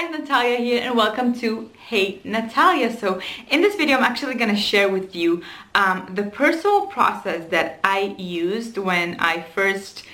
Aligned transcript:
guys, 0.00 0.18
Natalia 0.18 0.56
here 0.56 0.82
and 0.82 0.96
welcome 0.96 1.34
to 1.40 1.70
Hey 1.76 2.20
Natalia. 2.24 2.96
So 2.96 3.20
in 3.50 3.60
this 3.60 3.74
video 3.74 3.98
I'm 3.98 4.04
actually 4.04 4.34
going 4.34 4.54
to 4.54 4.60
share 4.60 4.88
with 4.88 5.14
you 5.14 5.42
um, 5.74 6.08
the 6.14 6.22
personal 6.22 6.86
process 6.86 7.50
that 7.50 7.80
I 7.84 8.14
used 8.16 8.78
when 8.78 9.16
I 9.18 9.42
first 9.42 10.04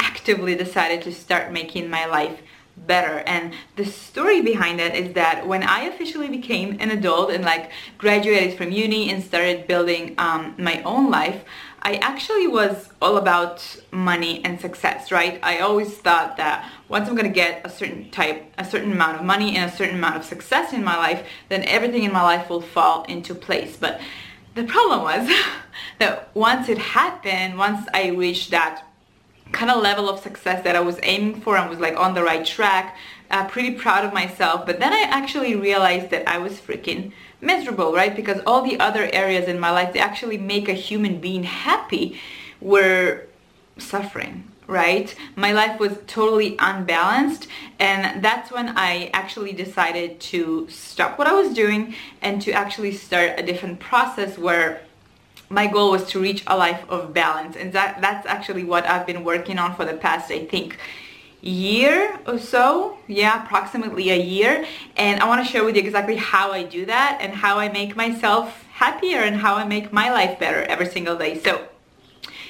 actively 0.00 0.56
decided 0.56 1.02
to 1.02 1.12
start 1.12 1.52
making 1.52 1.88
my 1.88 2.06
life 2.06 2.40
better 2.76 3.22
and 3.26 3.54
the 3.76 3.84
story 3.84 4.42
behind 4.42 4.80
it 4.80 4.94
is 4.94 5.14
that 5.14 5.46
when 5.46 5.62
I 5.62 5.82
officially 5.82 6.28
became 6.28 6.76
an 6.80 6.90
adult 6.90 7.30
and 7.30 7.44
like 7.44 7.70
graduated 7.98 8.58
from 8.58 8.72
uni 8.72 9.10
and 9.10 9.22
started 9.22 9.68
building 9.68 10.14
um, 10.18 10.54
my 10.58 10.82
own 10.82 11.08
life 11.10 11.44
I 11.86 11.98
actually 11.98 12.48
was 12.48 12.88
all 13.00 13.16
about 13.16 13.64
money 13.92 14.44
and 14.44 14.60
success, 14.60 15.12
right? 15.12 15.38
I 15.40 15.58
always 15.58 15.96
thought 15.96 16.36
that 16.36 16.68
once 16.88 17.08
I'm 17.08 17.14
gonna 17.14 17.28
get 17.28 17.64
a 17.64 17.70
certain 17.70 18.10
type, 18.10 18.42
a 18.58 18.64
certain 18.64 18.90
amount 18.90 19.20
of 19.20 19.24
money 19.24 19.54
and 19.56 19.70
a 19.70 19.76
certain 19.76 19.94
amount 19.94 20.16
of 20.16 20.24
success 20.24 20.72
in 20.72 20.82
my 20.82 20.96
life, 20.96 21.24
then 21.48 21.62
everything 21.62 22.02
in 22.02 22.12
my 22.12 22.24
life 22.24 22.50
will 22.50 22.60
fall 22.60 23.04
into 23.04 23.36
place. 23.36 23.76
But 23.76 24.00
the 24.56 24.64
problem 24.64 25.02
was 25.02 25.30
that 26.00 26.28
once 26.34 26.68
it 26.68 26.78
happened, 26.78 27.56
once 27.56 27.86
I 27.94 28.08
reached 28.08 28.50
that 28.50 28.84
kind 29.52 29.70
of 29.70 29.80
level 29.80 30.10
of 30.10 30.18
success 30.18 30.64
that 30.64 30.74
I 30.74 30.80
was 30.80 30.98
aiming 31.04 31.40
for 31.40 31.56
and 31.56 31.70
was 31.70 31.78
like 31.78 31.96
on 31.96 32.14
the 32.14 32.24
right 32.24 32.44
track, 32.44 32.96
uh, 33.30 33.46
pretty 33.46 33.76
proud 33.76 34.04
of 34.04 34.12
myself. 34.12 34.66
But 34.66 34.80
then 34.80 34.92
I 34.92 35.02
actually 35.02 35.54
realized 35.54 36.10
that 36.10 36.28
I 36.28 36.38
was 36.38 36.54
freaking 36.54 37.12
miserable, 37.40 37.92
right? 37.92 38.14
Because 38.14 38.40
all 38.46 38.62
the 38.62 38.78
other 38.80 39.08
areas 39.12 39.48
in 39.48 39.58
my 39.58 39.70
life 39.70 39.92
that 39.94 40.00
actually 40.00 40.38
make 40.38 40.68
a 40.68 40.74
human 40.74 41.20
being 41.20 41.44
happy 41.44 42.18
were 42.60 43.26
suffering 43.78 44.50
right 44.66 45.14
my 45.36 45.52
life 45.52 45.78
was 45.78 45.96
totally 46.06 46.56
unbalanced 46.58 47.46
and 47.78 48.22
that's 48.22 48.50
when 48.50 48.68
I 48.76 49.10
actually 49.12 49.52
decided 49.52 50.18
to 50.20 50.66
stop 50.68 51.18
what 51.18 51.28
I 51.28 51.34
was 51.34 51.54
doing 51.54 51.94
and 52.20 52.42
to 52.42 52.52
actually 52.52 52.92
start 52.92 53.38
a 53.38 53.42
different 53.44 53.78
process 53.78 54.36
where 54.36 54.80
my 55.48 55.68
goal 55.68 55.92
was 55.92 56.08
to 56.10 56.20
reach 56.20 56.42
a 56.48 56.56
life 56.56 56.84
of 56.88 57.14
balance 57.14 57.54
and 57.56 57.72
that 57.74 58.00
that's 58.00 58.26
actually 58.26 58.64
what 58.64 58.84
I've 58.86 59.06
been 59.06 59.22
working 59.22 59.58
on 59.58 59.76
for 59.76 59.84
the 59.84 59.94
past 59.94 60.30
I 60.32 60.44
think 60.46 60.78
year 61.40 62.18
or 62.26 62.38
so. 62.38 62.98
Yeah 63.06 63.44
approximately 63.44 64.10
a 64.10 64.20
year. 64.20 64.66
And 64.96 65.20
I 65.20 65.28
want 65.28 65.44
to 65.44 65.50
share 65.50 65.64
with 65.64 65.76
you 65.76 65.82
exactly 65.82 66.16
how 66.16 66.52
I 66.52 66.62
do 66.62 66.86
that 66.86 67.18
and 67.20 67.32
how 67.32 67.58
I 67.58 67.68
make 67.68 67.96
myself 67.96 68.64
happier 68.72 69.20
and 69.20 69.36
how 69.36 69.54
I 69.54 69.64
make 69.64 69.92
my 69.92 70.10
life 70.10 70.38
better 70.38 70.62
every 70.64 70.86
single 70.86 71.16
day. 71.16 71.38
So 71.38 71.66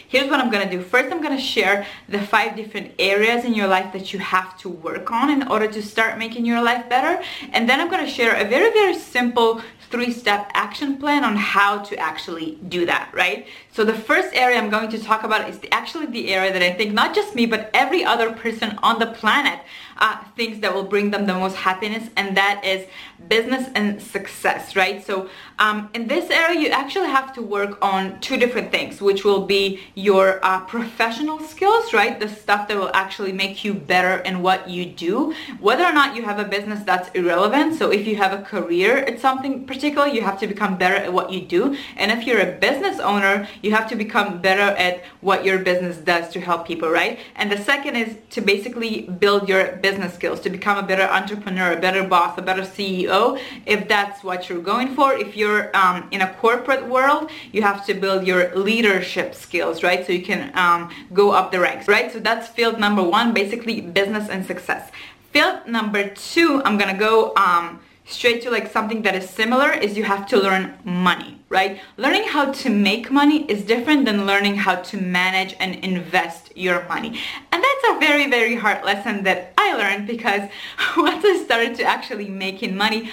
here's 0.08 0.28
what 0.30 0.40
I'm 0.40 0.50
gonna 0.50 0.70
do 0.70 0.80
first 0.80 1.12
I'm 1.12 1.22
gonna 1.22 1.40
share 1.40 1.86
the 2.08 2.20
five 2.20 2.56
different 2.56 2.92
areas 2.98 3.44
in 3.44 3.54
your 3.54 3.68
life 3.68 3.92
that 3.92 4.12
you 4.12 4.18
have 4.18 4.56
to 4.58 4.68
work 4.68 5.10
on 5.10 5.30
in 5.30 5.48
order 5.48 5.68
to 5.68 5.82
start 5.82 6.18
making 6.18 6.44
your 6.46 6.62
life 6.62 6.88
better 6.88 7.22
and 7.52 7.68
then 7.68 7.80
I'm 7.80 7.90
gonna 7.90 8.08
share 8.08 8.34
a 8.34 8.44
very 8.44 8.72
very 8.72 8.96
simple 8.98 9.62
three-step 9.90 10.50
action 10.54 10.96
plan 10.98 11.24
on 11.24 11.36
how 11.36 11.78
to 11.78 11.96
actually 11.98 12.58
do 12.68 12.86
that, 12.86 13.10
right? 13.12 13.46
So 13.72 13.84
the 13.84 13.94
first 13.94 14.34
area 14.34 14.58
I'm 14.58 14.70
going 14.70 14.90
to 14.90 14.98
talk 14.98 15.22
about 15.22 15.48
is 15.48 15.60
actually 15.70 16.06
the 16.06 16.34
area 16.34 16.52
that 16.52 16.62
I 16.62 16.72
think 16.72 16.92
not 16.92 17.14
just 17.14 17.34
me, 17.34 17.46
but 17.46 17.70
every 17.72 18.04
other 18.04 18.32
person 18.32 18.78
on 18.82 18.98
the 18.98 19.06
planet 19.06 19.60
uh, 19.98 20.22
things 20.36 20.61
that 20.61 20.75
will 20.75 20.84
bring 20.84 21.11
them 21.11 21.27
the 21.27 21.34
most 21.34 21.56
happiness, 21.56 22.08
and 22.16 22.36
that 22.36 22.64
is 22.64 22.86
business 23.28 23.69
and 23.75 24.00
success, 24.00 24.77
right? 24.77 25.05
So 25.05 25.28
um, 25.58 25.88
in 25.94 26.06
this 26.06 26.30
area, 26.30 26.61
you 26.61 26.69
actually 26.69 27.08
have 27.08 27.33
to 27.34 27.42
work 27.42 27.78
on 27.83 28.20
two 28.20 28.36
different 28.36 28.70
things, 28.70 29.00
which 29.00 29.25
will 29.25 29.47
be 29.47 29.80
your 29.94 30.38
uh, 30.44 30.61
professional 30.61 31.41
skills, 31.41 31.92
right? 31.92 32.20
The 32.20 32.28
stuff 32.28 32.69
that 32.69 32.77
will 32.77 32.91
actually 32.94 33.33
make 33.33 33.64
you 33.64 33.72
better 33.72 34.19
in 34.22 34.42
what 34.42 34.69
you 34.69 34.84
do. 34.84 35.34
Whether 35.61 35.84
or 35.84 35.92
not 35.92 36.14
you 36.14 36.22
have 36.25 36.38
a 36.38 36.44
business, 36.44 36.83
that's 36.84 37.08
irrelevant. 37.14 37.78
So 37.78 37.91
if 37.91 38.06
you 38.06 38.16
have 38.16 38.38
a 38.38 38.42
career 38.42 38.98
at 38.98 39.19
something 39.19 39.66
particular, 39.66 40.06
you 40.06 40.20
have 40.22 40.38
to 40.41 40.47
become 40.47 40.76
better 40.76 40.97
at 40.97 41.12
what 41.12 41.32
you 41.32 41.41
do. 41.41 41.76
And 41.97 42.12
if 42.12 42.26
you're 42.26 42.41
a 42.41 42.53
business 42.53 43.00
owner, 43.00 43.49
you 43.62 43.72
have 43.72 43.88
to 43.88 43.97
become 43.97 44.43
better 44.43 44.76
at 44.76 45.04
what 45.22 45.44
your 45.44 45.59
business 45.59 45.97
does 45.97 46.28
to 46.34 46.41
help 46.41 46.66
people, 46.66 46.91
right? 46.91 47.19
And 47.34 47.50
the 47.50 47.59
second 47.59 47.97
is 47.97 48.16
to 48.31 48.41
basically 48.41 49.03
build 49.03 49.49
your 49.49 49.65
business 49.72 49.85
skills, 50.10 50.41
to 50.41 50.50
become 50.50 50.78
a 50.78 50.86
better 50.86 51.04
entrepreneur, 51.04 51.72
a 51.72 51.80
better 51.80 52.02
boss, 52.02 52.36
a 52.38 52.42
better 52.42 52.62
CEO, 52.62 53.38
if 53.66 53.88
that's 53.88 54.22
what 54.24 54.48
you're 54.48 54.62
going 54.62 54.94
for. 54.94 55.12
If 55.14 55.36
you're 55.36 55.74
um, 55.76 56.08
in 56.10 56.22
a 56.22 56.34
corporate 56.34 56.86
world, 56.86 57.30
you 57.52 57.62
have 57.62 57.86
to 57.86 57.94
build 57.94 58.26
your 58.26 58.54
leadership 58.56 59.34
skills, 59.34 59.82
right? 59.82 60.06
So 60.06 60.12
you 60.12 60.25
can 60.25 60.50
um, 60.56 60.91
go 61.12 61.30
up 61.30 61.52
the 61.52 61.60
ranks, 61.60 61.88
right? 61.88 62.12
So 62.12 62.19
that's 62.19 62.48
field 62.48 62.78
number 62.78 63.02
one, 63.02 63.32
basically 63.32 63.80
business 63.80 64.28
and 64.28 64.44
success. 64.44 64.91
Field 65.32 65.66
number 65.66 66.08
two, 66.08 66.62
I'm 66.64 66.78
gonna 66.78 66.98
go 66.98 67.34
um, 67.36 67.80
straight 68.06 68.43
to 68.43 68.50
like 68.50 68.72
something 68.72 69.03
that 69.03 69.15
is 69.15 69.28
similar 69.28 69.71
is 69.71 69.97
you 69.97 70.05
have 70.05 70.27
to 70.28 70.37
learn 70.37 70.78
money, 70.84 71.39
right? 71.49 71.81
Learning 71.97 72.25
how 72.25 72.53
to 72.53 72.71
make 72.71 73.11
money 73.11 73.44
is 73.50 73.65
different 73.65 74.05
than 74.05 74.27
learning 74.27 74.56
how 74.56 74.77
to 74.77 74.97
manage 74.97 75.55
and 75.59 75.75
invest 75.77 76.56
your 76.56 76.87
money. 76.89 77.19
And 77.53 77.62
that's 77.62 77.84
a 77.91 77.99
very, 77.99 78.31
very 78.31 78.55
hard 78.55 78.84
lesson 78.84 79.25
that 79.25 79.53
I 79.59 79.75
learned 79.75 80.06
because 80.06 80.49
once 80.97 81.25
I 81.25 81.43
started 81.44 81.75
to 81.77 81.84
actually 81.84 82.28
making 82.28 82.77
money, 82.77 83.11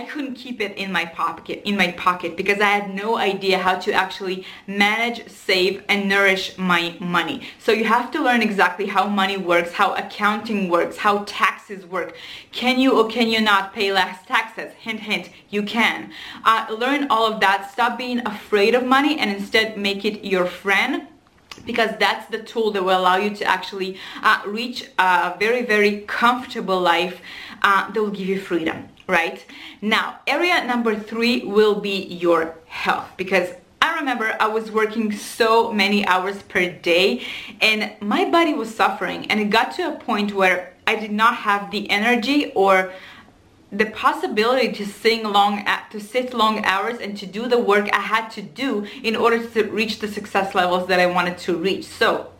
I 0.00 0.04
couldn't 0.06 0.34
keep 0.34 0.62
it 0.62 0.78
in 0.78 0.90
my 0.90 1.04
pocket 1.04 1.60
in 1.68 1.76
my 1.76 1.92
pocket 1.92 2.34
because 2.34 2.58
I 2.58 2.70
had 2.70 2.94
no 2.94 3.18
idea 3.18 3.58
how 3.58 3.74
to 3.80 3.92
actually 3.92 4.46
manage, 4.66 5.28
save 5.28 5.84
and 5.90 6.08
nourish 6.08 6.56
my 6.56 6.96
money. 6.98 7.42
So 7.58 7.70
you 7.70 7.84
have 7.84 8.10
to 8.12 8.22
learn 8.22 8.40
exactly 8.40 8.86
how 8.86 9.08
money 9.08 9.36
works, 9.36 9.72
how 9.74 9.94
accounting 9.94 10.70
works, 10.70 10.96
how 10.96 11.24
taxes 11.26 11.84
work. 11.84 12.16
Can 12.50 12.80
you 12.80 12.98
or 12.98 13.08
can 13.08 13.28
you 13.28 13.42
not 13.42 13.74
pay 13.74 13.92
less 13.92 14.24
taxes? 14.24 14.72
Hint 14.72 15.00
hint, 15.00 15.28
you 15.50 15.62
can. 15.64 16.10
Uh, 16.46 16.74
learn 16.82 17.06
all 17.10 17.30
of 17.30 17.40
that. 17.40 17.70
Stop 17.70 17.98
being 17.98 18.20
afraid 18.26 18.74
of 18.74 18.82
money 18.82 19.18
and 19.18 19.30
instead 19.30 19.76
make 19.76 20.06
it 20.06 20.24
your 20.24 20.46
friend 20.46 21.08
because 21.66 21.90
that's 21.98 22.26
the 22.30 22.42
tool 22.42 22.70
that 22.70 22.82
will 22.82 22.98
allow 22.98 23.18
you 23.18 23.34
to 23.36 23.44
actually 23.44 23.98
uh, 24.22 24.40
reach 24.46 24.88
a 24.98 25.36
very 25.38 25.62
very 25.62 26.00
comfortable 26.06 26.80
life 26.80 27.20
uh, 27.60 27.90
that 27.90 28.00
will 28.00 28.16
give 28.20 28.28
you 28.28 28.40
freedom 28.40 28.88
right? 29.10 29.44
Now, 29.82 30.20
area 30.26 30.64
number 30.64 30.98
three 30.98 31.44
will 31.44 31.80
be 31.80 32.04
your 32.04 32.54
health 32.66 33.08
because 33.16 33.50
I 33.82 33.98
remember 33.98 34.36
I 34.38 34.48
was 34.48 34.70
working 34.70 35.10
so 35.12 35.72
many 35.72 36.06
hours 36.06 36.42
per 36.42 36.70
day 36.70 37.26
and 37.60 37.92
my 38.00 38.30
body 38.30 38.54
was 38.54 38.74
suffering 38.74 39.30
and 39.30 39.40
it 39.40 39.50
got 39.50 39.72
to 39.76 39.94
a 39.94 39.98
point 39.98 40.34
where 40.34 40.74
I 40.86 40.96
did 40.96 41.12
not 41.12 41.36
have 41.36 41.70
the 41.70 41.90
energy 41.90 42.52
or 42.54 42.92
the 43.72 43.86
possibility 43.86 44.72
to 44.72 44.84
sing 44.84 45.22
long 45.22 45.60
uh, 45.66 45.80
to 45.90 46.00
sit 46.00 46.34
long 46.34 46.64
hours 46.64 46.98
and 46.98 47.16
to 47.18 47.26
do 47.26 47.46
the 47.46 47.58
work 47.58 47.88
I 47.92 48.00
had 48.00 48.28
to 48.32 48.42
do 48.42 48.84
in 49.02 49.14
order 49.14 49.46
to 49.46 49.64
reach 49.64 50.00
the 50.00 50.08
success 50.08 50.54
levels 50.54 50.88
that 50.88 50.98
I 50.98 51.06
wanted 51.06 51.38
to 51.38 51.56
reach. 51.56 51.84
So 51.84 52.32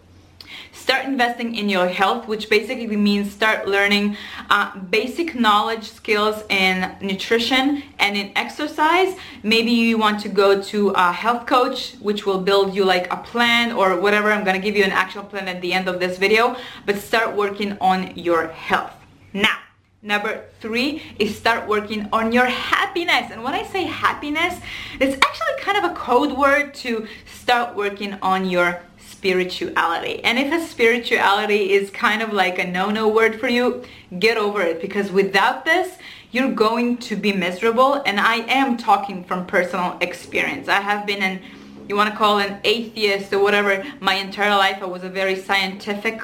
start 0.72 1.04
investing 1.04 1.54
in 1.54 1.68
your 1.68 1.88
health 1.88 2.26
which 2.28 2.48
basically 2.48 2.96
means 2.96 3.32
start 3.32 3.66
learning 3.66 4.16
uh, 4.50 4.76
basic 4.78 5.34
knowledge 5.34 5.90
skills 5.90 6.42
in 6.48 6.94
nutrition 7.00 7.82
and 7.98 8.16
in 8.16 8.32
exercise. 8.36 9.16
Maybe 9.42 9.70
you 9.70 9.98
want 9.98 10.20
to 10.20 10.28
go 10.28 10.62
to 10.62 10.90
a 10.90 11.12
health 11.12 11.46
coach 11.46 11.94
which 12.00 12.26
will 12.26 12.40
build 12.40 12.74
you 12.74 12.84
like 12.84 13.12
a 13.12 13.16
plan 13.16 13.72
or 13.72 14.00
whatever. 14.00 14.32
I'm 14.32 14.44
gonna 14.44 14.58
give 14.58 14.76
you 14.76 14.84
an 14.84 14.92
actual 14.92 15.24
plan 15.24 15.48
at 15.48 15.60
the 15.60 15.72
end 15.72 15.88
of 15.88 16.00
this 16.00 16.18
video 16.18 16.56
but 16.86 16.96
start 16.96 17.36
working 17.36 17.76
on 17.80 18.16
your 18.16 18.48
health. 18.48 18.92
Now 19.32 19.58
Number 20.02 20.46
three 20.60 21.02
is 21.18 21.36
start 21.36 21.68
working 21.68 22.08
on 22.10 22.32
your 22.32 22.46
happiness. 22.46 23.30
And 23.30 23.42
when 23.44 23.52
I 23.52 23.64
say 23.64 23.84
happiness, 23.84 24.58
it's 24.98 25.14
actually 25.14 25.60
kind 25.60 25.76
of 25.76 25.90
a 25.90 25.94
code 25.94 26.38
word 26.38 26.72
to 26.76 27.06
start 27.26 27.76
working 27.76 28.14
on 28.22 28.48
your 28.48 28.80
spirituality. 29.20 30.24
And 30.24 30.38
if 30.38 30.50
a 30.50 30.66
spirituality 30.66 31.72
is 31.72 31.90
kind 31.90 32.22
of 32.22 32.32
like 32.32 32.58
a 32.58 32.66
no-no 32.66 33.06
word 33.06 33.38
for 33.38 33.48
you, 33.48 33.82
get 34.18 34.38
over 34.38 34.62
it 34.62 34.80
because 34.80 35.12
without 35.12 35.66
this, 35.66 35.98
you're 36.32 36.54
going 36.68 36.96
to 37.08 37.16
be 37.16 37.30
miserable. 37.34 38.02
And 38.06 38.18
I 38.18 38.36
am 38.60 38.78
talking 38.78 39.22
from 39.24 39.44
personal 39.44 39.98
experience. 40.00 40.68
I 40.68 40.80
have 40.80 41.04
been 41.06 41.22
an, 41.22 41.42
you 41.86 41.96
want 41.96 42.08
to 42.10 42.16
call 42.16 42.38
an 42.38 42.60
atheist 42.64 43.30
or 43.34 43.40
whatever, 43.42 43.84
my 44.00 44.14
entire 44.14 44.56
life. 44.56 44.78
I 44.80 44.86
was 44.86 45.04
a 45.04 45.10
very 45.10 45.36
scientific 45.36 46.22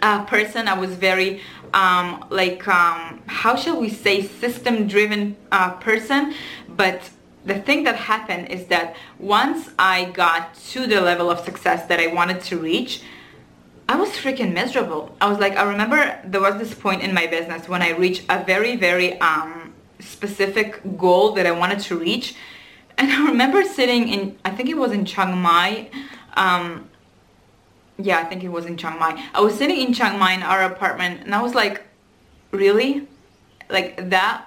uh, 0.00 0.24
person. 0.26 0.68
I 0.68 0.78
was 0.78 0.94
very 0.94 1.40
um, 1.74 2.24
like, 2.30 2.62
um, 2.68 3.22
how 3.26 3.56
shall 3.56 3.80
we 3.80 3.88
say, 3.88 4.22
system-driven 4.22 5.36
uh, 5.50 5.72
person. 5.88 6.32
But 6.68 7.10
the 7.44 7.58
thing 7.58 7.84
that 7.84 7.96
happened 7.96 8.48
is 8.48 8.66
that 8.66 8.96
once 9.18 9.70
I 9.78 10.04
got 10.04 10.54
to 10.72 10.86
the 10.86 11.00
level 11.00 11.30
of 11.30 11.40
success 11.40 11.86
that 11.86 12.00
I 12.00 12.08
wanted 12.08 12.42
to 12.42 12.58
reach, 12.58 13.02
I 13.88 13.96
was 13.96 14.10
freaking 14.10 14.52
miserable. 14.52 15.14
I 15.20 15.28
was 15.28 15.38
like, 15.38 15.56
I 15.56 15.62
remember 15.62 16.20
there 16.24 16.40
was 16.40 16.56
this 16.58 16.74
point 16.74 17.02
in 17.02 17.12
my 17.12 17.26
business 17.26 17.68
when 17.68 17.82
I 17.82 17.90
reached 17.90 18.24
a 18.28 18.44
very, 18.44 18.76
very 18.76 19.18
um, 19.20 19.72
specific 19.98 20.80
goal 20.96 21.32
that 21.32 21.46
I 21.46 21.50
wanted 21.50 21.80
to 21.80 21.98
reach. 21.98 22.34
And 22.98 23.10
I 23.10 23.26
remember 23.26 23.64
sitting 23.64 24.08
in, 24.08 24.38
I 24.44 24.50
think 24.50 24.68
it 24.68 24.76
was 24.76 24.92
in 24.92 25.04
Chiang 25.04 25.36
Mai. 25.38 25.90
Um, 26.34 26.88
yeah, 27.98 28.18
I 28.20 28.24
think 28.24 28.44
it 28.44 28.48
was 28.48 28.66
in 28.66 28.76
Chiang 28.76 28.98
Mai. 28.98 29.24
I 29.34 29.40
was 29.40 29.54
sitting 29.56 29.80
in 29.80 29.92
Chiang 29.92 30.18
Mai 30.18 30.34
in 30.34 30.42
our 30.42 30.62
apartment 30.62 31.22
and 31.22 31.34
I 31.34 31.42
was 31.42 31.54
like, 31.54 31.82
really? 32.52 33.08
like 33.70 34.10
that 34.10 34.46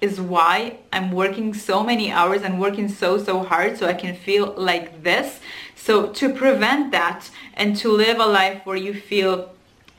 is 0.00 0.20
why 0.20 0.78
I'm 0.92 1.12
working 1.12 1.54
so 1.54 1.82
many 1.82 2.10
hours 2.10 2.42
and 2.42 2.60
working 2.60 2.88
so 2.88 3.18
so 3.18 3.42
hard 3.42 3.78
so 3.78 3.86
I 3.86 3.94
can 3.94 4.14
feel 4.14 4.54
like 4.56 5.02
this 5.02 5.40
so 5.74 6.08
to 6.12 6.32
prevent 6.32 6.92
that 6.92 7.30
and 7.54 7.76
to 7.76 7.90
live 7.90 8.18
a 8.18 8.26
life 8.26 8.64
where 8.64 8.76
you 8.76 8.94
feel 8.94 9.54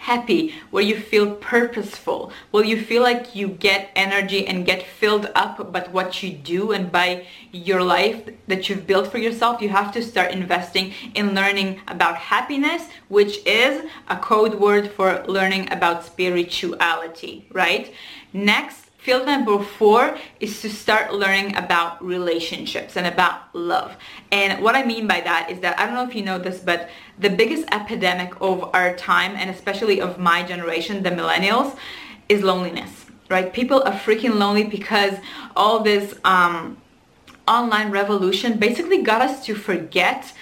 happy, 0.05 0.53
where 0.69 0.83
you 0.83 0.99
feel 0.99 1.35
purposeful, 1.35 2.31
where 2.51 2.63
you 2.63 2.79
feel 2.79 3.01
like 3.01 3.35
you 3.35 3.47
get 3.47 3.89
energy 3.95 4.45
and 4.45 4.65
get 4.65 4.83
filled 4.83 5.31
up 5.33 5.71
by 5.71 5.81
what 5.91 6.21
you 6.21 6.31
do 6.31 6.71
and 6.71 6.91
by 6.91 7.25
your 7.51 7.81
life 7.81 8.29
that 8.47 8.69
you've 8.69 8.85
built 8.85 9.07
for 9.11 9.17
yourself, 9.17 9.61
you 9.61 9.69
have 9.69 9.91
to 9.91 10.03
start 10.03 10.31
investing 10.31 10.93
in 11.15 11.33
learning 11.33 11.81
about 11.87 12.15
happiness, 12.17 12.83
which 13.07 13.39
is 13.47 13.83
a 14.07 14.17
code 14.17 14.55
word 14.55 14.91
for 14.91 15.23
learning 15.27 15.71
about 15.71 16.05
spirituality, 16.05 17.47
right? 17.51 17.91
Next, 18.31 18.84
Field 19.05 19.27
number 19.27 19.61
four 19.61 20.17
is 20.39 20.63
to 20.63 20.69
start 20.71 21.13
learning 21.13 21.55
about 21.55 22.03
relationships 22.03 22.97
and 22.97 23.05
about 23.05 23.53
love. 23.53 23.95
And 24.31 24.63
what 24.63 24.75
I 24.75 24.83
mean 24.83 25.05
by 25.05 25.21
that 25.21 25.51
is 25.51 25.59
that, 25.59 25.77
I 25.79 25.85
don't 25.85 25.93
know 25.93 26.07
if 26.09 26.15
you 26.15 26.23
know 26.23 26.39
this, 26.39 26.57
but 26.57 26.89
the 27.19 27.29
biggest 27.29 27.67
epidemic 27.71 28.33
of 28.41 28.67
our 28.73 28.95
time, 28.95 29.35
and 29.35 29.51
especially 29.51 30.01
of 30.01 30.17
my 30.17 30.41
generation, 30.41 31.03
the 31.03 31.11
millennials, 31.11 31.77
is 32.29 32.41
loneliness, 32.41 33.05
right? 33.29 33.53
People 33.53 33.83
are 33.83 33.93
freaking 33.93 34.39
lonely 34.39 34.63
because 34.63 35.19
all 35.55 35.83
this 35.83 36.15
um, 36.25 36.75
online 37.47 37.91
revolution 37.91 38.57
basically 38.57 39.03
got 39.03 39.21
us 39.21 39.45
to 39.45 39.53
forget 39.53 40.33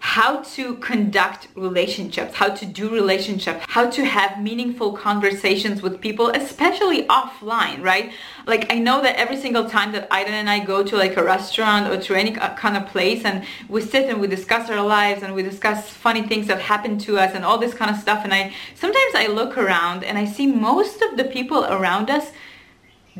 how 0.00 0.42
to 0.42 0.74
conduct 0.76 1.48
relationships, 1.54 2.34
how 2.34 2.48
to 2.48 2.64
do 2.64 2.88
relationships, 2.88 3.64
how 3.68 3.90
to 3.90 4.04
have 4.04 4.40
meaningful 4.40 4.92
conversations 4.92 5.82
with 5.82 6.00
people, 6.00 6.30
especially 6.30 7.04
offline, 7.08 7.82
right? 7.82 8.12
Like 8.46 8.72
I 8.72 8.78
know 8.78 9.02
that 9.02 9.16
every 9.16 9.36
single 9.36 9.68
time 9.68 9.92
that 9.92 10.08
Aiden 10.10 10.28
and 10.28 10.48
I 10.48 10.60
go 10.60 10.84
to 10.84 10.96
like 10.96 11.16
a 11.16 11.24
restaurant 11.24 11.92
or 11.92 12.00
to 12.02 12.14
any 12.14 12.32
kind 12.32 12.76
of 12.76 12.86
place 12.86 13.24
and 13.24 13.44
we 13.68 13.80
sit 13.80 14.08
and 14.08 14.20
we 14.20 14.28
discuss 14.28 14.70
our 14.70 14.84
lives 14.84 15.22
and 15.22 15.34
we 15.34 15.42
discuss 15.42 15.88
funny 15.90 16.22
things 16.22 16.46
that 16.46 16.60
happen 16.60 16.98
to 16.98 17.18
us 17.18 17.34
and 17.34 17.44
all 17.44 17.58
this 17.58 17.74
kind 17.74 17.90
of 17.90 17.96
stuff 17.96 18.24
and 18.24 18.32
I 18.32 18.54
sometimes 18.74 19.14
I 19.14 19.26
look 19.26 19.58
around 19.58 20.04
and 20.04 20.16
I 20.16 20.24
see 20.24 20.46
most 20.46 21.02
of 21.02 21.16
the 21.16 21.24
people 21.24 21.64
around 21.64 22.08
us 22.08 22.30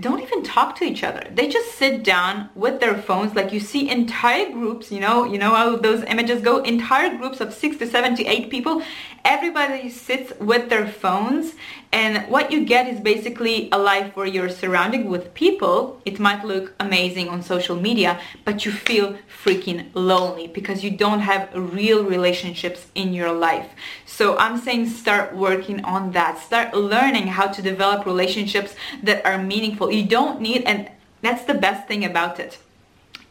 don't 0.00 0.20
even 0.20 0.42
talk 0.42 0.76
to 0.76 0.84
each 0.84 1.02
other. 1.02 1.26
They 1.32 1.48
just 1.48 1.72
sit 1.76 2.02
down 2.02 2.50
with 2.54 2.80
their 2.80 2.96
phones. 2.96 3.34
Like 3.34 3.52
you 3.52 3.60
see 3.60 3.90
entire 3.90 4.50
groups, 4.52 4.90
you 4.90 5.00
know, 5.00 5.24
you 5.24 5.38
know 5.38 5.54
how 5.54 5.76
those 5.76 6.02
images 6.04 6.42
go, 6.42 6.62
entire 6.62 7.16
groups 7.16 7.40
of 7.40 7.52
six 7.52 7.76
to 7.78 7.86
seven 7.86 8.16
to 8.16 8.24
eight 8.24 8.50
people. 8.50 8.82
Everybody 9.24 9.90
sits 9.90 10.32
with 10.40 10.68
their 10.68 10.86
phones 10.86 11.54
and 11.90 12.28
what 12.30 12.52
you 12.52 12.66
get 12.66 12.86
is 12.86 13.00
basically 13.00 13.70
a 13.72 13.78
life 13.78 14.14
where 14.14 14.26
you're 14.26 14.50
surrounded 14.50 15.06
with 15.06 15.32
people. 15.32 16.02
It 16.04 16.20
might 16.20 16.44
look 16.44 16.74
amazing 16.78 17.30
on 17.30 17.42
social 17.42 17.76
media, 17.76 18.20
but 18.44 18.66
you 18.66 18.72
feel 18.72 19.16
freaking 19.42 19.86
lonely 19.94 20.48
because 20.48 20.84
you 20.84 20.90
don't 20.90 21.20
have 21.20 21.48
real 21.54 22.04
relationships 22.04 22.86
in 22.94 23.14
your 23.14 23.32
life. 23.32 23.70
So 24.04 24.36
I'm 24.36 24.58
saying 24.58 24.90
start 24.90 25.34
working 25.34 25.82
on 25.82 26.12
that. 26.12 26.38
Start 26.38 26.74
learning 26.74 27.28
how 27.28 27.46
to 27.46 27.62
develop 27.62 28.04
relationships 28.04 28.74
that 29.02 29.24
are 29.24 29.38
meaningful. 29.38 29.90
You 29.90 30.04
don't 30.04 30.42
need, 30.42 30.64
and 30.64 30.90
that's 31.22 31.44
the 31.44 31.54
best 31.54 31.88
thing 31.88 32.04
about 32.04 32.38
it. 32.38 32.58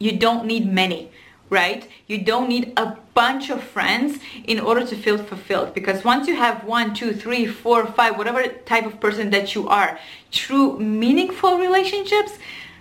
You 0.00 0.18
don't 0.18 0.46
need 0.46 0.66
many 0.66 1.10
right? 1.50 1.88
You 2.06 2.18
don't 2.18 2.48
need 2.48 2.72
a 2.76 2.96
bunch 3.14 3.50
of 3.50 3.62
friends 3.62 4.18
in 4.44 4.60
order 4.60 4.86
to 4.86 4.96
feel 4.96 5.18
fulfilled 5.18 5.74
because 5.74 6.04
once 6.04 6.28
you 6.28 6.36
have 6.36 6.64
one, 6.64 6.94
two, 6.94 7.12
three, 7.12 7.46
four, 7.46 7.86
five, 7.86 8.16
whatever 8.16 8.46
type 8.46 8.86
of 8.86 9.00
person 9.00 9.30
that 9.30 9.54
you 9.54 9.68
are, 9.68 9.98
true 10.30 10.78
meaningful 10.78 11.58
relationships, 11.58 12.38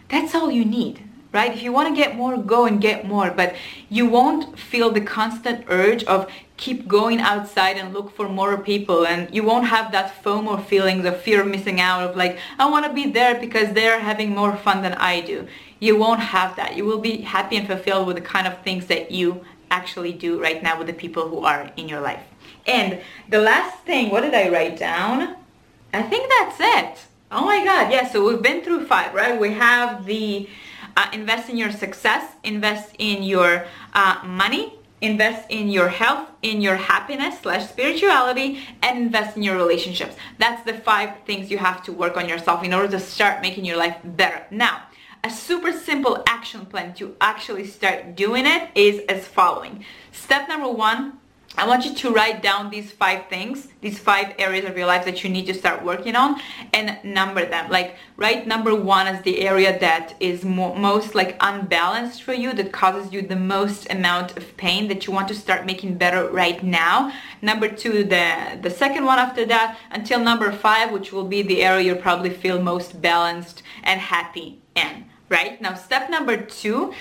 that's 0.10 0.36
all 0.36 0.52
you 0.52 0.66
need. 0.66 1.07
Right? 1.38 1.54
If 1.58 1.62
you 1.66 1.72
want 1.72 1.88
to 1.94 1.96
get 2.04 2.16
more, 2.22 2.34
go 2.56 2.66
and 2.70 2.82
get 2.82 3.00
more, 3.14 3.30
but 3.42 3.50
you 3.98 4.06
won't 4.18 4.58
feel 4.58 4.90
the 4.92 5.06
constant 5.18 5.66
urge 5.80 6.04
of 6.06 6.20
keep 6.64 6.88
going 6.88 7.20
outside 7.32 7.76
and 7.78 7.94
look 7.94 8.10
for 8.18 8.28
more 8.28 8.58
people 8.72 9.06
and 9.06 9.20
you 9.36 9.44
won't 9.50 9.68
have 9.76 9.92
that 9.92 10.08
FOMO 10.24 10.54
feelings 10.72 11.06
of 11.06 11.22
fear 11.22 11.42
of 11.42 11.48
missing 11.56 11.80
out 11.80 12.02
of 12.06 12.18
like 12.18 12.40
I 12.58 12.66
want 12.74 12.84
to 12.88 12.94
be 13.02 13.06
there 13.12 13.34
because 13.46 13.68
they're 13.74 14.00
having 14.00 14.30
more 14.42 14.56
fun 14.66 14.82
than 14.82 14.96
I 14.96 15.22
do 15.22 15.48
you 15.80 15.96
won't 15.98 16.20
have 16.20 16.56
that. 16.56 16.76
You 16.76 16.86
will 16.86 17.00
be 17.00 17.22
happy 17.22 17.58
and 17.58 17.68
fulfilled 17.68 18.08
with 18.08 18.16
the 18.16 18.22
kind 18.22 18.48
of 18.48 18.62
things 18.62 18.88
that 18.88 19.12
you 19.12 19.46
actually 19.70 20.14
do 20.14 20.42
right 20.42 20.64
now 20.64 20.78
with 20.78 20.88
the 20.88 20.94
people 20.94 21.30
who 21.30 21.44
are 21.44 21.72
in 21.78 21.88
your 21.88 22.02
life. 22.02 22.24
And 22.66 23.00
the 23.30 23.40
last 23.40 23.78
thing, 23.84 24.10
what 24.10 24.22
did 24.22 24.34
I 24.34 24.50
write 24.50 24.78
down? 24.78 25.36
I 25.94 26.02
think 26.04 26.30
that's 26.30 26.58
it. 26.60 27.06
Oh 27.32 27.46
my 27.46 27.64
God, 27.64 27.92
yeah, 27.92 28.08
so 28.08 28.26
we've 28.26 28.42
been 28.42 28.64
through 28.64 28.88
five, 28.88 29.14
right? 29.14 29.40
We 29.40 29.52
have 29.52 30.06
the 30.06 30.50
uh, 30.96 31.10
invest 31.14 31.50
in 31.50 31.58
your 31.58 31.72
success, 31.72 32.24
invest 32.44 32.94
in 32.98 33.24
your 33.24 33.66
uh, 33.94 34.22
money, 34.26 34.74
invest 35.02 35.46
in 35.50 35.70
your 35.70 35.90
health, 35.90 36.30
in 36.42 36.62
your 36.62 36.76
happiness 36.76 37.40
slash 37.42 37.68
spirituality, 37.68 38.60
and 38.82 38.98
invest 38.98 39.38
in 39.38 39.44
your 39.44 39.56
relationships. 39.56 40.16
That's 40.40 40.64
the 40.64 40.74
five 40.74 41.12
things 41.26 41.52
you 41.52 41.58
have 41.58 41.84
to 41.84 41.92
work 41.94 42.18
on 42.18 42.28
yourself 42.28 42.64
in 42.64 42.74
order 42.74 42.90
to 42.90 43.00
start 43.00 43.42
making 43.42 43.66
your 43.66 43.78
life 43.78 43.98
better. 44.04 44.46
Now, 44.50 44.84
a 45.24 45.30
super 45.30 45.72
simple 45.72 46.24
action 46.28 46.66
plan 46.66 46.94
to 46.96 47.16
actually 47.20 47.68
start 47.68 48.16
doing 48.16 48.46
it 48.46 48.70
is 48.76 49.02
as 49.10 49.28
following. 49.28 49.84
Step 50.12 50.48
number 50.48 50.70
one, 50.70 51.20
I 51.56 51.66
want 51.66 51.86
you 51.86 51.94
to 51.96 52.12
write 52.12 52.44
down 52.44 52.70
these 52.70 52.92
five 52.92 53.28
things, 53.30 53.70
these 53.82 53.98
five 53.98 54.36
areas 54.38 54.66
of 54.66 54.78
your 54.78 54.86
life 54.86 55.06
that 55.06 55.24
you 55.24 55.30
need 55.30 55.46
to 55.48 55.54
start 55.54 55.84
working 55.84 56.16
on 56.16 56.40
and 56.74 57.00
number 57.04 57.46
them. 57.46 57.72
Like 57.72 57.96
write 58.16 58.46
number 58.46 58.76
one 58.76 59.08
as 59.08 59.24
the 59.24 59.40
area 59.42 59.80
that 59.80 60.16
is 60.20 60.44
mo 60.44 60.76
most 60.76 61.16
like 61.16 61.36
unbalanced 61.40 62.22
for 62.22 62.34
you, 62.34 62.54
that 62.54 62.72
causes 62.72 63.12
you 63.12 63.22
the 63.22 63.36
most 63.36 63.90
amount 63.90 64.38
of 64.38 64.56
pain 64.58 64.88
that 64.90 65.08
you 65.08 65.14
want 65.14 65.28
to 65.30 65.36
start 65.36 65.66
making 65.66 65.98
better 65.98 66.30
right 66.30 66.64
now. 66.64 67.12
Number 67.42 67.70
two, 67.70 68.04
the, 68.04 68.60
the 68.62 68.70
second 68.70 69.06
one 69.06 69.18
after 69.18 69.46
that 69.46 69.78
until 69.92 70.20
number 70.20 70.52
five, 70.52 70.92
which 70.92 71.12
will 71.12 71.28
be 71.28 71.42
the 71.42 71.64
area 71.64 71.86
you'll 71.86 72.02
probably 72.02 72.30
feel 72.30 72.62
most 72.62 73.02
balanced 73.02 73.64
and 73.84 74.00
happy 74.00 74.62
in 74.76 75.06
right? 75.30 75.62
Now, 75.62 75.74
step 75.74 76.10
number 76.10 76.38
two, 76.38 76.94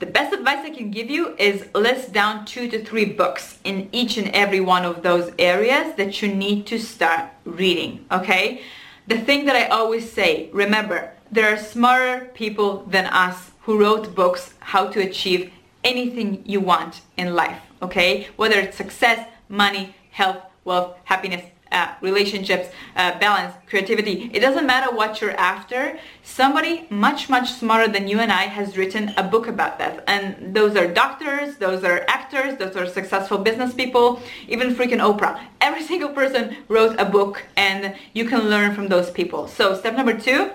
the 0.00 0.06
best 0.06 0.32
advice 0.32 0.64
I 0.64 0.70
can 0.70 0.90
give 0.90 1.10
you 1.10 1.36
is 1.36 1.66
list 1.74 2.14
down 2.14 2.46
two 2.46 2.68
to 2.70 2.82
three 2.82 3.04
books 3.04 3.58
in 3.64 3.90
each 3.92 4.16
and 4.16 4.28
every 4.30 4.60
one 4.60 4.86
of 4.86 5.02
those 5.02 5.30
areas 5.38 5.94
that 5.96 6.22
you 6.22 6.28
need 6.34 6.66
to 6.68 6.78
start 6.78 7.28
reading, 7.44 8.06
okay? 8.10 8.62
The 9.08 9.18
thing 9.18 9.44
that 9.44 9.56
I 9.56 9.66
always 9.66 10.10
say, 10.10 10.48
remember, 10.54 11.12
there 11.30 11.52
are 11.52 11.58
smarter 11.58 12.30
people 12.32 12.86
than 12.86 13.06
us 13.06 13.50
who 13.60 13.78
wrote 13.78 14.14
books 14.14 14.54
how 14.60 14.88
to 14.88 15.00
achieve 15.00 15.52
anything 15.84 16.42
you 16.46 16.60
want 16.60 17.02
in 17.18 17.34
life, 17.34 17.60
okay? 17.82 18.28
Whether 18.36 18.58
it's 18.58 18.78
success, 18.78 19.28
money, 19.50 19.94
health, 20.12 20.38
wealth, 20.64 20.96
happiness, 21.04 21.44
uh, 21.72 21.94
relationships, 22.00 22.68
uh, 22.96 23.18
balance, 23.18 23.54
creativity. 23.66 24.30
It 24.32 24.40
doesn't 24.40 24.66
matter 24.66 24.94
what 24.94 25.20
you're 25.20 25.36
after. 25.36 25.98
Somebody 26.22 26.86
much, 26.90 27.28
much 27.28 27.52
smarter 27.52 27.90
than 27.90 28.08
you 28.08 28.18
and 28.18 28.32
I 28.32 28.44
has 28.44 28.76
written 28.76 29.14
a 29.16 29.22
book 29.22 29.46
about 29.46 29.78
that. 29.78 30.02
And 30.06 30.54
those 30.54 30.76
are 30.76 30.86
doctors, 30.86 31.56
those 31.56 31.84
are 31.84 32.04
actors, 32.08 32.56
those 32.58 32.76
are 32.76 32.86
successful 32.86 33.38
business 33.38 33.72
people, 33.72 34.20
even 34.48 34.74
freaking 34.74 35.00
Oprah. 35.00 35.40
Every 35.60 35.82
single 35.90 36.10
person 36.10 36.56
wrote 36.68 36.98
a 36.98 37.04
book 37.04 37.44
and 37.56 37.94
you 38.14 38.24
can 38.24 38.48
learn 38.48 38.74
from 38.74 38.88
those 38.88 39.10
people. 39.10 39.46
So 39.46 39.76
step 39.76 39.94
number 39.94 40.18
two, 40.18 40.50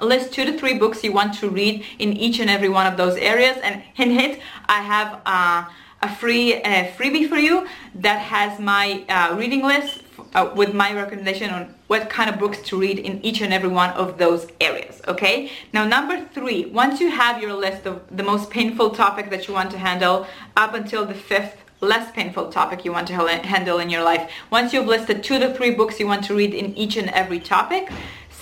list 0.00 0.32
two 0.32 0.44
to 0.44 0.58
three 0.58 0.78
books 0.78 1.02
you 1.02 1.12
want 1.12 1.34
to 1.34 1.48
read 1.48 1.84
in 1.98 2.12
each 2.12 2.38
and 2.40 2.50
every 2.50 2.68
one 2.68 2.86
of 2.86 2.96
those 2.96 3.16
areas. 3.16 3.56
And 3.62 3.82
hint, 3.94 4.12
hint, 4.12 4.40
I 4.66 4.82
have 4.82 5.20
uh, 5.26 5.64
a 6.02 6.14
free 6.16 6.60
freebie 6.96 7.28
for 7.28 7.36
you 7.36 7.66
that 7.94 8.18
has 8.18 8.60
my 8.60 9.04
uh, 9.08 9.34
reading 9.36 9.62
list 9.62 10.03
uh, 10.34 10.52
with 10.54 10.74
my 10.74 10.92
recommendation 10.92 11.50
on 11.50 11.74
what 11.86 12.08
kind 12.10 12.30
of 12.30 12.38
books 12.38 12.60
to 12.62 12.78
read 12.78 12.98
in 12.98 13.24
each 13.24 13.40
and 13.40 13.52
every 13.52 13.68
one 13.68 13.90
of 13.90 14.18
those 14.18 14.46
areas 14.60 15.00
okay 15.08 15.50
now 15.72 15.84
number 15.84 16.26
three 16.34 16.64
once 16.66 17.00
you 17.00 17.10
have 17.10 17.40
your 17.40 17.52
list 17.52 17.86
of 17.86 18.02
the 18.16 18.22
most 18.22 18.50
painful 18.50 18.90
topic 18.90 19.30
that 19.30 19.46
you 19.48 19.54
want 19.54 19.70
to 19.70 19.78
handle 19.78 20.26
up 20.56 20.74
until 20.74 21.04
the 21.04 21.14
fifth 21.14 21.56
less 21.80 22.10
painful 22.12 22.50
topic 22.50 22.84
you 22.84 22.92
want 22.92 23.06
to 23.06 23.14
handle 23.14 23.78
in 23.78 23.90
your 23.90 24.02
life 24.02 24.30
once 24.50 24.72
you've 24.72 24.86
listed 24.86 25.22
two 25.22 25.38
to 25.38 25.52
three 25.54 25.70
books 25.70 26.00
you 26.00 26.06
want 26.06 26.24
to 26.24 26.34
read 26.34 26.54
in 26.54 26.74
each 26.76 26.96
and 26.96 27.10
every 27.10 27.40
topic 27.40 27.90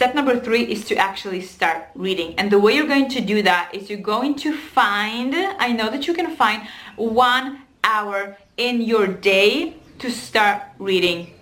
Step 0.03 0.15
number 0.17 0.41
three 0.41 0.63
is 0.65 0.85
to 0.87 0.97
actually 0.97 1.43
start 1.43 1.85
reading. 1.95 2.35
And 2.37 2.51
the 2.51 2.59
way 2.59 2.75
you're 2.75 2.89
going 2.89 3.11
to 3.11 3.21
do 3.21 3.43
that 3.43 3.71
is 3.73 3.89
you're 3.89 4.01
going 4.01 4.35
to 4.37 4.53
find, 4.53 5.33
I 5.37 5.71
know 5.71 5.91
that 5.91 6.09
you 6.09 6.15
can 6.15 6.35
find 6.35 6.67
one 6.97 7.61
hour 7.85 8.37
in 8.57 8.81
your 8.81 9.07
day 9.07 9.77
to 9.99 10.11
start 10.11 10.63
reading 10.79 11.33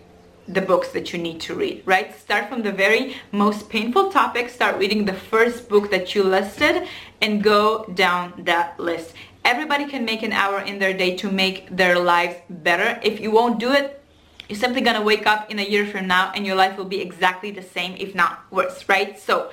the 0.48 0.60
books 0.60 0.88
that 0.92 1.12
you 1.12 1.18
need 1.18 1.40
to 1.42 1.54
read, 1.54 1.82
right? 1.84 2.14
Start 2.18 2.48
from 2.48 2.62
the 2.62 2.72
very 2.72 3.16
most 3.32 3.68
painful 3.68 4.10
topic, 4.10 4.48
start 4.48 4.76
reading 4.78 5.04
the 5.04 5.12
first 5.12 5.68
book 5.68 5.90
that 5.90 6.14
you 6.14 6.22
listed 6.22 6.88
and 7.20 7.42
go 7.42 7.84
down 7.94 8.32
that 8.44 8.78
list. 8.78 9.14
Everybody 9.44 9.86
can 9.86 10.04
make 10.04 10.22
an 10.22 10.32
hour 10.32 10.60
in 10.60 10.78
their 10.78 10.92
day 10.92 11.16
to 11.16 11.30
make 11.30 11.74
their 11.74 11.98
lives 11.98 12.36
better. 12.48 13.00
If 13.02 13.20
you 13.20 13.30
won't 13.30 13.58
do 13.58 13.72
it, 13.72 14.02
you're 14.48 14.58
simply 14.58 14.80
gonna 14.80 15.02
wake 15.02 15.26
up 15.26 15.50
in 15.50 15.58
a 15.60 15.62
year 15.62 15.86
from 15.86 16.08
now 16.08 16.32
and 16.34 16.44
your 16.44 16.56
life 16.56 16.76
will 16.76 16.84
be 16.84 17.00
exactly 17.00 17.52
the 17.52 17.62
same, 17.62 17.94
if 17.98 18.14
not 18.14 18.40
worse, 18.50 18.88
right? 18.88 19.18
So 19.18 19.50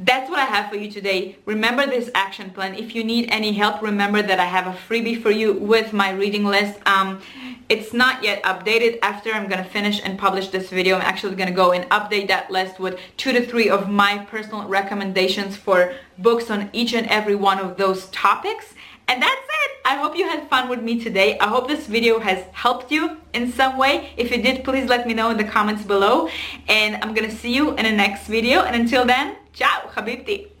that's 0.00 0.30
what 0.30 0.38
I 0.38 0.44
have 0.44 0.70
for 0.70 0.76
you 0.76 0.90
today. 0.90 1.36
Remember 1.44 1.86
this 1.86 2.10
action 2.14 2.50
plan. 2.50 2.74
If 2.74 2.94
you 2.94 3.02
need 3.02 3.28
any 3.30 3.52
help, 3.52 3.82
remember 3.82 4.22
that 4.22 4.38
I 4.38 4.44
have 4.44 4.66
a 4.66 4.78
freebie 4.88 5.20
for 5.20 5.30
you 5.30 5.52
with 5.54 5.92
my 5.92 6.10
reading 6.10 6.44
list. 6.44 6.78
Um, 6.86 7.20
it's 7.68 7.92
not 7.92 8.22
yet 8.22 8.42
updated. 8.44 8.98
After 9.02 9.30
I'm 9.32 9.48
going 9.48 9.62
to 9.62 9.68
finish 9.68 10.00
and 10.02 10.18
publish 10.18 10.48
this 10.48 10.70
video, 10.70 10.96
I'm 10.96 11.02
actually 11.02 11.36
going 11.36 11.48
to 11.48 11.54
go 11.54 11.72
and 11.72 11.88
update 11.90 12.28
that 12.28 12.50
list 12.50 12.78
with 12.78 12.98
two 13.16 13.32
to 13.32 13.44
three 13.44 13.68
of 13.68 13.90
my 13.90 14.18
personal 14.30 14.66
recommendations 14.68 15.56
for 15.56 15.94
books 16.18 16.50
on 16.50 16.70
each 16.72 16.94
and 16.94 17.06
every 17.08 17.34
one 17.34 17.58
of 17.58 17.76
those 17.76 18.06
topics. 18.06 18.74
And 19.08 19.22
that's 19.22 19.32
it. 19.32 19.70
I 19.86 19.96
hope 19.96 20.16
you 20.16 20.28
had 20.28 20.48
fun 20.50 20.68
with 20.68 20.82
me 20.82 21.02
today. 21.02 21.38
I 21.38 21.48
hope 21.48 21.66
this 21.66 21.86
video 21.86 22.18
has 22.18 22.44
helped 22.52 22.92
you 22.92 23.16
in 23.32 23.50
some 23.50 23.78
way. 23.78 24.10
If 24.18 24.32
it 24.32 24.42
did, 24.42 24.62
please 24.62 24.86
let 24.88 25.06
me 25.06 25.14
know 25.14 25.30
in 25.30 25.38
the 25.38 25.44
comments 25.44 25.82
below. 25.82 26.28
And 26.68 27.02
I'm 27.02 27.14
gonna 27.14 27.30
see 27.30 27.54
you 27.54 27.70
in 27.70 27.84
the 27.84 27.92
next 27.92 28.26
video. 28.26 28.60
And 28.60 28.76
until 28.76 29.06
then, 29.06 29.36
Tchau, 29.58 29.88
acabei. 29.88 30.57